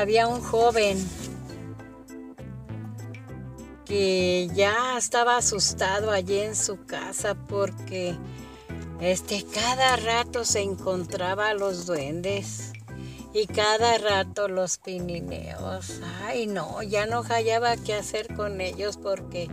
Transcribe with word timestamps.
había 0.00 0.28
un 0.28 0.40
joven 0.40 0.98
que 3.84 4.48
ya 4.54 4.96
estaba 4.96 5.36
asustado 5.36 6.10
allí 6.10 6.38
en 6.38 6.56
su 6.56 6.86
casa 6.86 7.34
porque 7.34 8.16
este 9.00 9.44
cada 9.44 9.96
rato 9.96 10.44
se 10.46 10.62
encontraba 10.62 11.50
a 11.50 11.54
los 11.54 11.84
duendes 11.84 12.72
y 13.34 13.46
cada 13.46 13.98
rato 13.98 14.48
los 14.48 14.78
pinineos. 14.78 16.00
Ay, 16.24 16.46
no, 16.46 16.82
ya 16.82 17.04
no 17.06 17.22
hallaba 17.22 17.76
qué 17.76 17.94
hacer 17.94 18.34
con 18.34 18.60
ellos 18.60 18.96
porque 18.96 19.50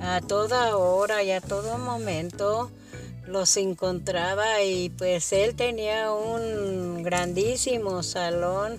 a 0.00 0.22
toda 0.22 0.76
hora 0.76 1.22
y 1.22 1.30
a 1.30 1.42
todo 1.42 1.76
momento 1.76 2.70
los 3.26 3.56
encontraba 3.56 4.62
y 4.62 4.90
pues 4.90 5.32
él 5.32 5.54
tenía 5.54 6.12
un 6.12 7.02
grandísimo 7.02 8.02
salón 8.02 8.78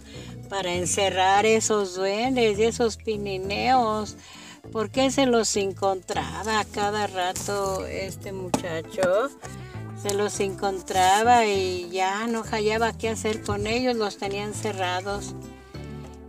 para 0.49 0.73
encerrar 0.73 1.45
esos 1.45 1.95
duendes 1.95 2.59
y 2.59 2.63
esos 2.63 2.98
pinineos. 2.98 4.18
¿Por 4.71 4.90
qué 4.90 5.12
se 5.12 5.26
los 5.26 5.55
encontraba 5.55 6.63
cada 6.71 7.08
rato 7.08 7.85
este 7.85 8.31
muchacho? 8.31 9.30
Se 10.02 10.13
los 10.13 10.40
encontraba 10.40 11.46
y 11.46 11.90
ya 11.90 12.27
no 12.27 12.43
hallaba 12.43 12.93
qué 12.93 13.09
hacer 13.09 13.41
con 13.41 13.68
ellos, 13.68 13.96
los 13.96 14.18
tenían 14.18 14.54
cerrados. 14.54 15.34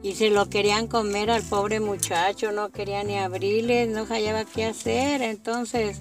Y 0.03 0.15
se 0.15 0.31
lo 0.31 0.49
querían 0.49 0.87
comer 0.87 1.31
al 1.31 1.43
pobre 1.43 1.81
muchacho, 1.81 2.53
no 2.53 2.71
quería 2.71 3.03
ni 3.03 3.19
abrirles, 3.19 3.89
no 3.89 4.07
hallaba 4.07 4.45
qué 4.45 4.67
hacer. 4.67 5.21
Entonces 5.23 5.99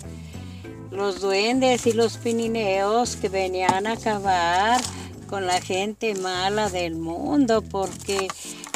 los 0.96 1.20
duendes 1.20 1.86
y 1.88 1.92
los 1.92 2.18
pinineos 2.18 3.18
que 3.18 3.28
venían 3.28 3.86
a 3.86 3.94
acabar 3.94 4.82
con 5.28 5.46
la 5.46 5.60
gente 5.60 6.16
mala 6.16 6.70
del 6.70 6.96
mundo 6.96 7.62
porque 7.62 8.28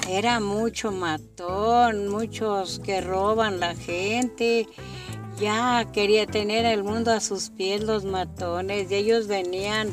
era 0.09 0.39
mucho 0.39 0.91
matón, 0.91 2.09
muchos 2.09 2.79
que 2.79 2.99
roban 2.99 3.59
la 3.59 3.75
gente. 3.75 4.67
Ya 5.39 5.87
quería 5.93 6.27
tener 6.27 6.65
el 6.65 6.83
mundo 6.83 7.11
a 7.11 7.21
sus 7.21 7.51
pies 7.51 7.83
los 7.83 8.03
matones 8.03 8.91
y 8.91 8.95
ellos 8.95 9.27
venían 9.27 9.89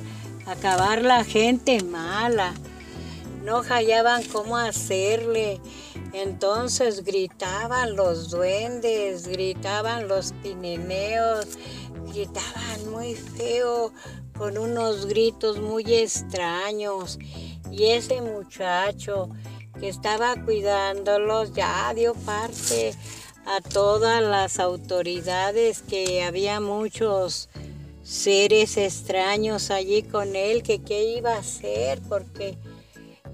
a 0.47 0.53
acabar 0.53 1.03
la 1.03 1.23
gente 1.23 1.83
mala. 1.85 2.55
No 3.45 3.63
hallaban 3.63 4.25
cómo 4.25 4.57
hacerle. 4.57 5.61
Entonces 6.17 7.05
gritaban 7.05 7.95
los 7.95 8.31
duendes, 8.31 9.29
gritaban 9.29 10.09
los 10.09 10.33
pinineos, 10.43 11.59
gritaban 12.07 12.91
muy 12.91 13.15
feo, 13.15 13.93
con 14.39 14.57
unos 14.57 15.05
gritos 15.05 15.61
muy 15.61 15.85
extraños. 15.95 17.19
Y 17.71 17.91
ese 17.91 18.23
muchacho 18.23 19.29
que 19.79 19.91
estaba 19.91 20.43
cuidándolos 20.43 21.53
ya 21.53 21.93
dio 21.95 22.15
parte 22.15 22.95
a 23.45 23.61
todas 23.61 24.23
las 24.23 24.59
autoridades 24.59 25.83
que 25.83 26.23
había 26.23 26.61
muchos 26.61 27.51
seres 28.03 28.79
extraños 28.79 29.71
allí 29.71 30.03
con 30.03 30.35
él, 30.35 30.63
que 30.63 30.79
qué 30.79 31.15
iba 31.19 31.35
a 31.35 31.41
hacer, 31.41 32.01
porque 32.09 32.57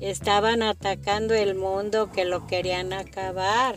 estaban 0.03 0.65
atacando 0.65 1.33
el 1.33 1.55
mundo 1.55 2.11
que 2.11 2.25
lo 2.25 2.49
querían 2.49 2.93
acabar. 2.93 3.77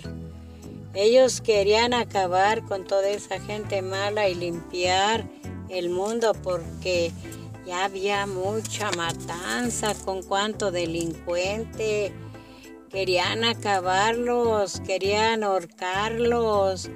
Ellos 0.95 1.40
querían 1.40 1.94
acabar 1.94 2.64
con 2.64 2.84
toda 2.84 3.09
esa 3.09 3.40
gente 3.40 3.84
mala 3.84 4.28
y 4.28 4.34
limpiar 4.34 5.26
el 5.70 5.90
mundo 5.90 6.34
porque 6.34 7.12
ya 7.68 7.86
había 7.86 8.26
mucha 8.26 8.92
matanza 8.94 9.94
con 10.03 10.23
cuánto 10.23 10.72
delincuente. 10.72 12.12
Querían 12.90 13.44
acabarlos, 13.44 14.80
querían 14.80 15.44
ahorcarlos, 15.44 16.90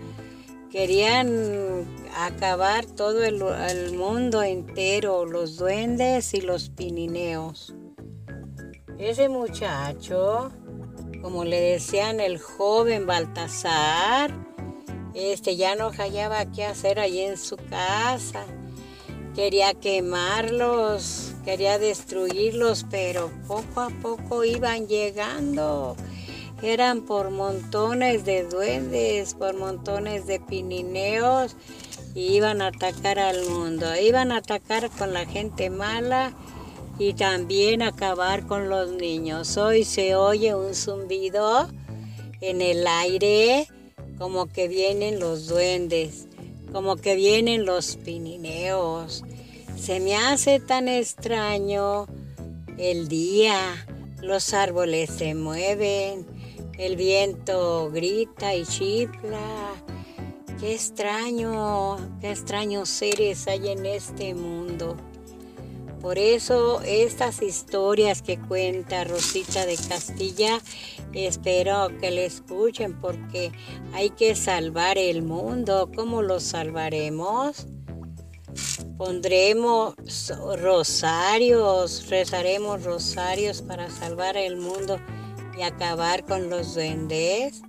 querían 0.72 1.86
acabar 2.16 2.86
todo 2.86 3.24
el, 3.24 3.44
el 3.44 3.94
mundo 3.96 4.42
entero, 4.42 5.26
los 5.26 5.58
duendes 5.58 6.34
y 6.34 6.42
los 6.42 6.70
pinineos. 6.70 7.76
Ese 9.00 9.30
muchacho 9.30 10.52
como 11.22 11.44
le 11.44 11.60
decían 11.60 12.20
el 12.20 12.40
joven 12.40 13.06
Baltasar, 13.06 14.32
este 15.14 15.58
ya 15.58 15.76
no 15.76 15.92
hallaba 15.92 16.46
qué 16.46 16.66
hacer 16.66 17.00
allí 17.00 17.22
en 17.22 17.38
su 17.38 17.58
casa. 17.58 18.46
Quería 19.36 19.74
quemarlos, 19.74 21.34
quería 21.44 21.78
destruirlos, 21.78 22.86
pero 22.90 23.32
poco 23.48 23.82
a 23.82 23.90
poco 23.90 24.44
iban 24.44 24.88
llegando. 24.88 25.96
Eran 26.62 27.02
por 27.02 27.32
montones 27.32 28.26
de 28.26 28.44
duendes, 28.44 29.34
por 29.34 29.56
montones 29.56 30.26
de 30.26 30.40
pinineos, 30.40 31.56
y 32.16 32.36
iban 32.36 32.62
a 32.62 32.68
atacar 32.68 33.20
al 33.20 33.46
mundo. 33.46 33.86
Iban 33.96 34.32
a 34.32 34.38
atacar 34.38 34.90
con 34.90 35.14
la 35.14 35.26
gente 35.26 35.70
mala 35.70 36.34
y 37.00 37.14
también 37.14 37.82
acabar 37.82 38.46
con 38.46 38.70
los 38.70 38.92
niños. 38.92 39.56
Hoy 39.58 39.86
se 39.86 40.16
oye 40.16 40.54
un 40.54 40.76
zumbido 40.76 41.70
en 42.42 42.62
el 42.62 42.86
aire 42.86 43.68
como 44.18 44.48
que 44.48 44.68
vienen 44.68 45.20
los 45.20 45.48
duendes, 45.48 46.28
como 46.74 46.98
que 46.98 47.16
vienen 47.16 47.66
los 47.66 47.96
pinineos. 47.96 49.24
Se 49.78 50.02
me 50.02 50.18
hace 50.18 50.60
tan 50.60 50.90
extraño 50.90 52.06
el 52.78 53.08
día, 53.08 53.58
los 54.22 54.54
árboles 54.54 55.10
se 55.10 55.36
mueven, 55.36 56.28
el 56.78 56.98
viento 56.98 57.90
grita 57.92 58.56
y 58.56 58.66
chifla. 58.66 59.74
Qué 60.60 60.74
extraño, 60.74 61.96
qué 62.20 62.32
extraños 62.32 62.90
seres 62.90 63.48
hay 63.48 63.70
en 63.70 63.86
este 63.86 64.34
mundo. 64.34 64.98
Por 66.02 66.18
eso 66.18 66.82
estas 66.82 67.42
historias 67.42 68.22
que 68.22 68.40
cuenta 68.40 69.04
Rosita 69.04 69.66
de 69.66 69.76
Castilla, 69.76 70.62
espero 71.14 71.90
que 72.00 72.10
le 72.10 72.26
escuchen 72.26 72.98
porque 73.02 73.52
hay 73.94 74.10
que 74.12 74.34
salvar 74.36 74.98
el 74.98 75.24
mundo. 75.24 75.92
¿Cómo 75.94 76.22
lo 76.22 76.40
salvaremos? 76.40 77.68
Pondremos 78.98 79.96
rosarios, 80.62 82.08
rezaremos 82.10 82.84
rosarios 82.84 83.62
para 83.62 83.90
salvar 83.90 84.38
el 84.38 84.56
mundo 84.56 85.00
y 85.58 85.64
acabar 85.64 86.24
con 86.26 86.50
los 86.50 86.76
duendes. 86.76 87.62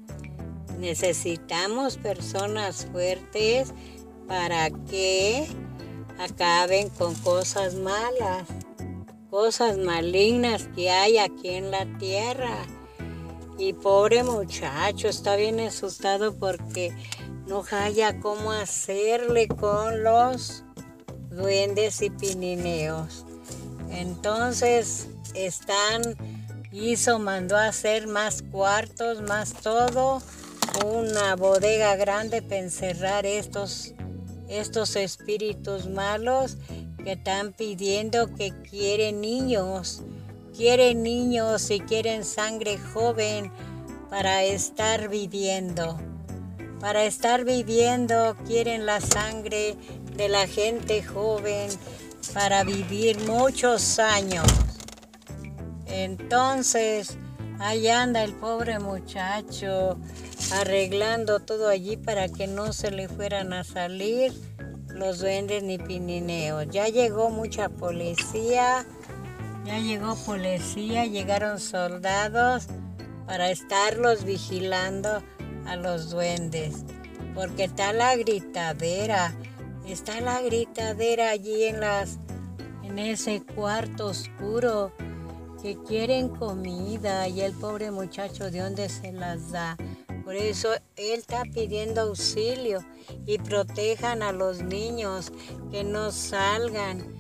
Necesitamos 0.79 1.97
personas 1.97 2.87
fuertes 2.93 3.75
para 4.29 4.71
que 4.71 5.47
acaben 6.21 6.91
con 6.91 7.15
cosas 7.15 7.75
malas, 7.75 8.47
cosas 9.31 9.79
malignas 9.79 10.69
que 10.75 10.91
hay 10.91 11.17
aquí 11.17 11.49
en 11.49 11.71
la 11.71 11.87
tierra. 11.99 12.67
Y 13.59 13.73
pobre 13.73 14.23
muchacho 14.23 15.09
está 15.09 15.37
bien 15.37 15.61
asustado 15.61 16.35
porque 16.35 16.95
no 17.47 17.65
haya 17.73 18.21
cómo 18.21 18.53
hacerle 18.53 19.49
con 19.49 20.03
los 20.03 20.65
duendes 21.31 22.03
y 22.03 22.11
pinineos. 22.11 23.25
Entonces 23.91 25.09
están, 25.35 26.03
hizo, 26.71 27.19
mandó 27.19 27.57
a 27.57 27.69
hacer 27.69 28.07
más 28.07 28.43
cuartos, 28.43 29.23
más 29.23 29.55
todo, 29.55 30.23
una 30.87 31.35
bodega 31.37 31.97
grande 31.97 32.41
para 32.43 32.59
encerrar 32.59 33.27
estos 33.27 33.95
estos 34.51 34.97
espíritus 34.97 35.89
malos 35.89 36.57
que 37.03 37.13
están 37.13 37.53
pidiendo 37.53 38.35
que 38.35 38.53
quieren 38.69 39.21
niños, 39.21 40.03
quieren 40.57 41.03
niños 41.03 41.71
y 41.71 41.81
quieren 41.81 42.25
sangre 42.25 42.77
joven 42.77 43.53
para 44.11 44.43
estar 44.43 45.09
viviendo. 45.09 45.99
Para 46.81 47.05
estar 47.05 47.45
viviendo 47.45 48.37
quieren 48.47 48.87
la 48.87 49.01
sangre 49.01 49.77
de 50.17 50.29
la 50.29 50.47
gente 50.49 51.03
joven 51.03 51.71
para 52.35 52.65
vivir 52.65 53.21
muchos 53.21 53.99
años. 54.01 54.47
Entonces, 55.87 57.17
ahí 57.61 57.89
anda 57.89 58.25
el 58.25 58.33
pobre 58.33 58.79
muchacho 58.79 59.99
arreglando 60.55 61.41
todo 61.41 61.69
allí 61.69 61.97
para 61.97 62.29
que 62.29 62.47
no 62.47 62.73
se 62.73 62.91
le 62.91 63.09
fueran 63.09 63.53
a 63.53 63.65
salir 63.65 64.33
los 64.89 65.21
duendes 65.21 65.63
ni 65.63 65.79
pinineos. 65.79 66.67
Ya 66.71 66.89
llegó 66.89 67.31
mucha 67.31 67.69
policía, 67.69 68.85
ya 69.65 69.79
llegó 69.79 70.17
policía, 70.17 71.05
llegaron 71.05 71.61
soldados 71.61 72.67
para 73.27 73.51
estarlos 73.51 74.25
vigilando 74.25 75.23
a 75.67 75.77
los 75.77 76.11
duendes. 76.11 76.85
Porque 77.35 77.65
está 77.65 77.93
la 77.93 78.17
gritadera, 78.17 79.35
está 79.87 80.21
la 80.21 80.41
gritadera 80.41 81.31
allí 81.31 81.65
en 81.65 81.81
las 81.81 82.19
en 82.83 82.99
ese 82.99 83.43
cuarto 83.45 84.07
oscuro 84.07 84.93
que 85.63 85.77
quieren 85.87 86.29
comida 86.29 87.29
y 87.29 87.41
el 87.43 87.53
pobre 87.53 87.91
muchacho 87.91 88.51
de 88.51 88.61
dónde 88.61 88.89
se 88.89 89.13
las 89.13 89.51
da. 89.51 89.77
Por 90.25 90.35
eso 90.35 90.73
él 90.97 91.19
está 91.19 91.43
pidiendo 91.43 92.03
auxilio 92.03 92.85
y 93.27 93.39
protejan 93.39 94.23
a 94.23 94.33
los 94.33 94.63
niños, 94.63 95.33
que 95.71 95.85
no 95.85 96.13
salgan, 96.13 97.15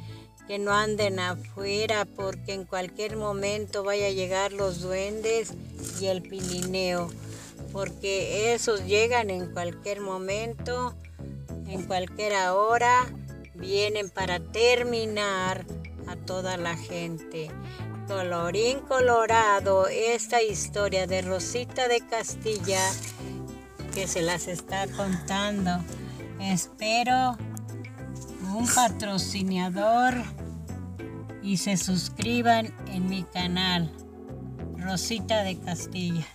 que 0.46 0.58
no 0.58 0.72
anden 0.72 1.18
afuera, 1.18 2.04
porque 2.04 2.54
en 2.54 2.64
cualquier 2.64 3.16
momento 3.16 3.82
vaya 3.82 4.06
a 4.06 4.10
llegar 4.10 4.52
los 4.52 4.80
duendes 4.80 5.52
y 6.00 6.06
el 6.06 6.22
pilineo, 6.22 7.10
porque 7.72 8.54
esos 8.54 8.86
llegan 8.86 9.30
en 9.30 9.52
cualquier 9.52 10.00
momento, 10.00 10.94
en 11.66 11.84
cualquier 11.84 12.32
hora, 12.50 13.06
vienen 13.54 14.08
para 14.10 14.40
terminar 14.40 15.66
a 16.06 16.16
toda 16.16 16.56
la 16.56 16.76
gente. 16.76 17.50
Colorín 18.10 18.80
colorado, 18.80 19.86
esta 19.86 20.42
historia 20.42 21.06
de 21.06 21.22
Rosita 21.22 21.86
de 21.86 22.00
Castilla 22.00 22.80
que 23.94 24.08
se 24.08 24.20
las 24.20 24.48
está 24.48 24.88
contando. 24.88 25.70
Espero 26.40 27.38
un 28.52 28.66
patrocinador 28.74 30.14
y 31.40 31.58
se 31.58 31.76
suscriban 31.76 32.74
en 32.88 33.08
mi 33.08 33.22
canal 33.22 33.92
Rosita 34.76 35.44
de 35.44 35.60
Castilla. 35.60 36.26